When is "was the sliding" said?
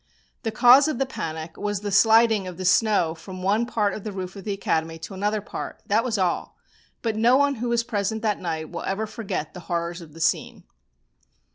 1.57-2.47